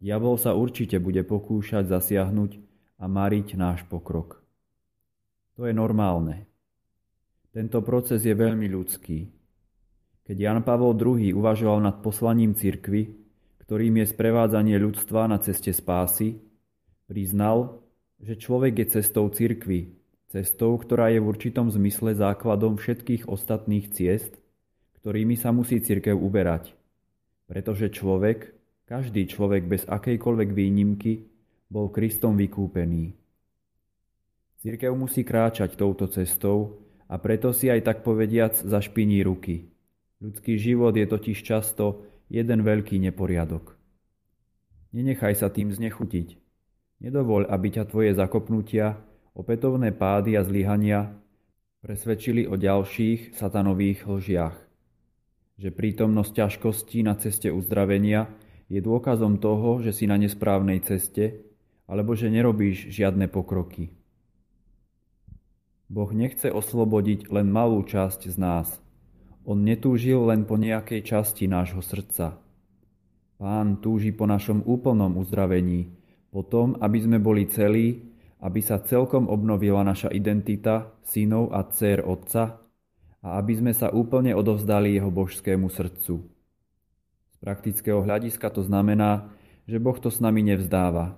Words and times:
Diabol 0.00 0.40
sa 0.40 0.56
určite 0.56 0.98
bude 0.98 1.22
pokúšať 1.22 1.86
zasiahnuť 1.86 2.58
a 2.98 3.04
mariť 3.06 3.48
náš 3.54 3.84
pokrok. 3.86 4.40
To 5.60 5.68
je 5.68 5.74
normálne. 5.76 6.48
Tento 7.52 7.84
proces 7.84 8.24
je 8.24 8.32
veľmi 8.32 8.66
ľudský. 8.72 9.28
Keď 10.24 10.36
Jan 10.38 10.60
Pavol 10.64 10.96
II 10.96 11.36
uvažoval 11.36 11.84
nad 11.84 12.00
poslaním 12.00 12.56
cirkvy, 12.56 13.12
ktorým 13.60 14.00
je 14.00 14.06
sprevádzanie 14.08 14.80
ľudstva 14.80 15.28
na 15.28 15.36
ceste 15.38 15.70
spásy, 15.70 16.40
priznal, 17.04 17.84
že 18.16 18.40
človek 18.40 18.80
je 18.80 18.86
cestou 18.98 19.28
cirkvy, 19.28 19.92
cestou, 20.32 20.80
ktorá 20.80 21.12
je 21.12 21.20
v 21.20 21.28
určitom 21.28 21.68
zmysle 21.68 22.16
základom 22.16 22.80
všetkých 22.80 23.28
ostatných 23.28 23.92
ciest, 23.92 24.40
ktorými 25.04 25.36
sa 25.36 25.52
musí 25.52 25.84
cirkev 25.84 26.16
uberať– 26.16 26.72
pretože 27.52 27.92
človek, 27.92 28.48
každý 28.88 29.28
človek 29.28 29.68
bez 29.68 29.84
akejkoľvek 29.84 30.56
výnimky, 30.56 31.28
bol 31.68 31.92
Kristom 31.92 32.40
vykúpený. 32.40 33.12
Církev 34.64 34.96
musí 34.96 35.20
kráčať 35.20 35.76
touto 35.76 36.08
cestou 36.08 36.80
a 37.12 37.20
preto 37.20 37.52
si 37.52 37.68
aj 37.68 37.84
tak 37.84 37.98
povediac 38.08 38.56
zašpiní 38.56 39.20
ruky. 39.20 39.68
Ľudský 40.24 40.56
život 40.56 40.96
je 40.96 41.04
totiž 41.04 41.44
často 41.44 42.08
jeden 42.32 42.64
veľký 42.64 42.96
neporiadok. 43.04 43.76
Nenechaj 44.96 45.36
sa 45.36 45.52
tým 45.52 45.76
znechutiť. 45.76 46.40
Nedovoľ, 47.04 47.52
aby 47.52 47.68
ťa 47.68 47.84
tvoje 47.84 48.16
zakopnutia, 48.16 48.96
opätovné 49.36 49.92
pády 49.92 50.40
a 50.40 50.42
zlyhania 50.48 51.20
presvedčili 51.84 52.48
o 52.48 52.56
ďalších 52.56 53.36
satanových 53.36 54.08
lžiach 54.08 54.71
že 55.62 55.70
prítomnosť 55.70 56.32
ťažkostí 56.34 57.06
na 57.06 57.14
ceste 57.14 57.46
uzdravenia 57.54 58.26
je 58.66 58.82
dôkazom 58.82 59.38
toho, 59.38 59.78
že 59.78 59.94
si 59.94 60.10
na 60.10 60.18
nesprávnej 60.18 60.82
ceste 60.82 61.46
alebo 61.86 62.18
že 62.18 62.34
nerobíš 62.34 62.90
žiadne 62.90 63.30
pokroky. 63.30 63.94
Boh 65.86 66.10
nechce 66.10 66.50
oslobodiť 66.50 67.30
len 67.30 67.46
malú 67.46 67.86
časť 67.86 68.26
z 68.26 68.36
nás. 68.42 68.82
On 69.46 69.54
netúžil 69.54 70.18
len 70.26 70.42
po 70.50 70.58
nejakej 70.58 71.06
časti 71.06 71.46
nášho 71.46 71.84
srdca. 71.84 72.42
Pán 73.38 73.78
túži 73.78 74.10
po 74.10 74.26
našom 74.26 74.66
úplnom 74.66 75.14
uzdravení, 75.14 75.94
po 76.34 76.42
tom, 76.42 76.74
aby 76.82 76.98
sme 76.98 77.22
boli 77.22 77.46
celí, 77.46 78.02
aby 78.42 78.58
sa 78.58 78.82
celkom 78.82 79.30
obnovila 79.30 79.86
naša 79.86 80.10
identita 80.10 80.90
synov 81.06 81.54
a 81.54 81.62
dcer 81.70 82.02
Otca 82.02 82.61
a 83.22 83.38
aby 83.38 83.54
sme 83.54 83.72
sa 83.72 83.88
úplne 83.88 84.34
odovzdali 84.34 84.98
jeho 84.98 85.08
božskému 85.08 85.70
srdcu. 85.70 86.26
Z 87.32 87.36
praktického 87.38 88.02
hľadiska 88.02 88.50
to 88.50 88.66
znamená, 88.66 89.30
že 89.70 89.78
Boh 89.78 89.94
to 89.94 90.10
s 90.10 90.18
nami 90.18 90.42
nevzdáva. 90.42 91.14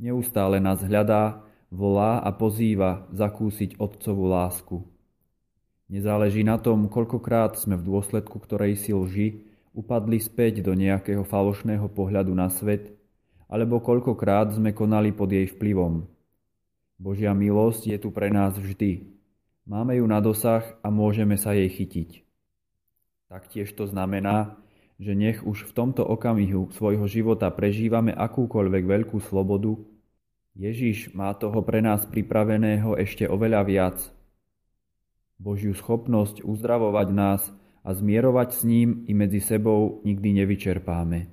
Neustále 0.00 0.64
nás 0.64 0.80
hľadá, 0.80 1.44
volá 1.68 2.24
a 2.24 2.32
pozýva 2.32 3.04
zakúsiť 3.12 3.76
Otcovú 3.76 4.32
lásku. 4.32 4.80
Nezáleží 5.92 6.40
na 6.40 6.56
tom, 6.56 6.88
koľkokrát 6.88 7.60
sme 7.60 7.76
v 7.76 7.84
dôsledku 7.84 8.40
ktorej 8.40 8.80
si 8.80 8.96
lži 8.96 9.44
upadli 9.76 10.18
späť 10.18 10.64
do 10.64 10.72
nejakého 10.72 11.22
falošného 11.22 11.86
pohľadu 11.92 12.32
na 12.32 12.48
svet, 12.48 12.96
alebo 13.50 13.82
koľkokrát 13.82 14.56
sme 14.56 14.72
konali 14.72 15.12
pod 15.12 15.30
jej 15.30 15.46
vplyvom. 15.46 16.06
Božia 16.96 17.34
milosť 17.34 17.90
je 17.90 17.98
tu 17.98 18.08
pre 18.14 18.30
nás 18.30 18.54
vždy, 18.54 19.19
Máme 19.70 20.02
ju 20.02 20.06
na 20.10 20.18
dosah 20.18 20.66
a 20.82 20.90
môžeme 20.90 21.38
sa 21.38 21.54
jej 21.54 21.70
chytiť. 21.70 22.26
Taktiež 23.30 23.70
to 23.78 23.86
znamená, 23.86 24.58
že 24.98 25.14
nech 25.14 25.46
už 25.46 25.70
v 25.70 25.72
tomto 25.78 26.02
okamihu 26.02 26.74
svojho 26.74 27.06
života 27.06 27.46
prežívame 27.54 28.10
akúkoľvek 28.10 28.82
veľkú 28.82 29.22
slobodu, 29.22 29.78
Ježiš 30.58 31.14
má 31.14 31.30
toho 31.38 31.62
pre 31.62 31.78
nás 31.78 32.02
pripraveného 32.02 32.98
ešte 32.98 33.30
oveľa 33.30 33.62
viac. 33.62 33.98
Božiu 35.38 35.70
schopnosť 35.72 36.42
uzdravovať 36.42 37.08
nás 37.14 37.46
a 37.86 37.94
zmierovať 37.94 38.48
s 38.50 38.60
ním 38.66 39.06
i 39.06 39.14
medzi 39.14 39.38
sebou 39.38 40.02
nikdy 40.02 40.42
nevyčerpáme. 40.42 41.30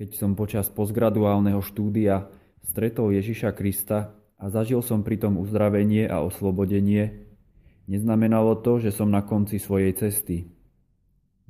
Keď 0.00 0.08
som 0.16 0.32
počas 0.32 0.72
postgraduálneho 0.72 1.60
štúdia 1.60 2.32
stretol 2.64 3.12
Ježiša 3.12 3.52
Krista, 3.52 4.17
a 4.38 4.44
zažil 4.48 4.80
som 4.86 5.02
pritom 5.02 5.36
uzdravenie 5.42 6.06
a 6.06 6.22
oslobodenie, 6.22 7.26
neznamenalo 7.90 8.54
to, 8.62 8.78
že 8.78 8.94
som 8.94 9.10
na 9.10 9.26
konci 9.26 9.58
svojej 9.58 9.92
cesty. 9.98 10.46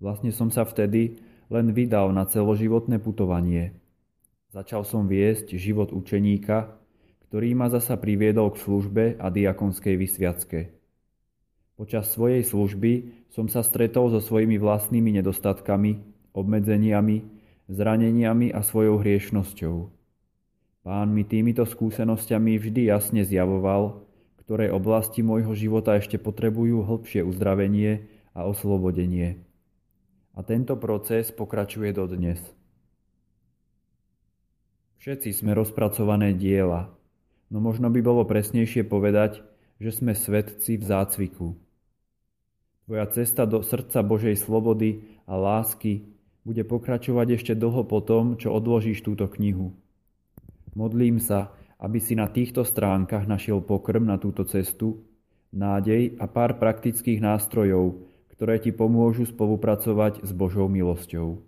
Vlastne 0.00 0.32
som 0.32 0.48
sa 0.48 0.64
vtedy 0.64 1.20
len 1.52 1.76
vydal 1.76 2.16
na 2.16 2.24
celoživotné 2.24 2.96
putovanie. 3.00 3.76
Začal 4.48 4.88
som 4.88 5.04
viesť 5.04 5.60
život 5.60 5.92
učeníka, 5.92 6.80
ktorý 7.28 7.52
ma 7.52 7.68
zasa 7.68 8.00
priviedol 8.00 8.56
k 8.56 8.62
službe 8.64 9.04
a 9.20 9.28
diakonskej 9.28 9.94
vysviacke. 10.00 10.72
Počas 11.76 12.08
svojej 12.08 12.40
služby 12.40 12.92
som 13.28 13.46
sa 13.52 13.60
stretol 13.60 14.08
so 14.08 14.24
svojimi 14.24 14.56
vlastnými 14.56 15.20
nedostatkami, 15.20 16.00
obmedzeniami, 16.32 17.16
zraneniami 17.68 18.50
a 18.50 18.64
svojou 18.64 18.98
hriešnosťou. 19.04 19.97
Pán 20.88 21.12
mi 21.12 21.20
týmito 21.20 21.68
skúsenosťami 21.68 22.56
vždy 22.56 22.88
jasne 22.88 23.20
zjavoval, 23.20 24.08
ktoré 24.40 24.72
oblasti 24.72 25.20
môjho 25.20 25.52
života 25.52 26.00
ešte 26.00 26.16
potrebujú 26.16 26.80
hĺbšie 26.80 27.20
uzdravenie 27.28 28.08
a 28.32 28.48
oslobodenie. 28.48 29.36
A 30.32 30.40
tento 30.40 30.80
proces 30.80 31.28
pokračuje 31.28 31.92
dodnes. 31.92 32.40
Všetci 35.04 35.36
sme 35.36 35.52
rozpracované 35.52 36.32
diela, 36.32 36.88
no 37.52 37.60
možno 37.60 37.92
by 37.92 38.00
bolo 38.00 38.24
presnejšie 38.24 38.88
povedať, 38.88 39.44
že 39.76 39.92
sme 39.92 40.16
svetci 40.16 40.80
v 40.80 40.88
zácviku. 40.88 41.52
Tvoja 42.88 43.04
cesta 43.12 43.44
do 43.44 43.60
srdca 43.60 44.00
Božej 44.00 44.40
slobody 44.40 45.04
a 45.28 45.36
lásky 45.36 46.08
bude 46.48 46.64
pokračovať 46.64 47.36
ešte 47.36 47.52
dlho 47.52 47.84
po 47.84 48.00
tom, 48.00 48.40
čo 48.40 48.56
odložíš 48.56 49.04
túto 49.04 49.28
knihu. 49.28 49.76
Modlím 50.78 51.18
sa, 51.18 51.50
aby 51.82 51.98
si 51.98 52.14
na 52.14 52.30
týchto 52.30 52.62
stránkach 52.62 53.26
našiel 53.26 53.58
pokrm 53.66 54.06
na 54.06 54.14
túto 54.14 54.46
cestu, 54.46 55.02
nádej 55.50 56.14
a 56.22 56.30
pár 56.30 56.54
praktických 56.62 57.18
nástrojov, 57.18 58.06
ktoré 58.30 58.62
ti 58.62 58.70
pomôžu 58.70 59.26
spolupracovať 59.26 60.22
s 60.22 60.30
Božou 60.30 60.70
milosťou. 60.70 61.42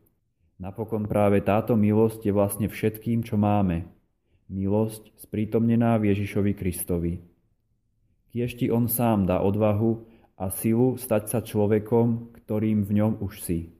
Napokon 0.58 1.06
práve 1.06 1.38
táto 1.46 1.78
milosť 1.78 2.26
je 2.26 2.32
vlastne 2.34 2.66
všetkým, 2.66 3.22
čo 3.22 3.38
máme. 3.38 3.86
Milosť 4.50 5.14
sprítomnená 5.14 5.94
v 6.02 6.10
Ježišovi 6.10 6.52
Kristovi. 6.58 7.22
Kiež 8.34 8.58
ti 8.58 8.66
On 8.66 8.90
sám 8.90 9.30
dá 9.30 9.46
odvahu 9.46 10.10
a 10.42 10.50
silu 10.50 10.98
stať 10.98 11.22
sa 11.30 11.38
človekom, 11.38 12.34
ktorým 12.34 12.82
v 12.82 12.98
ňom 12.98 13.12
už 13.22 13.46
si. 13.46 13.78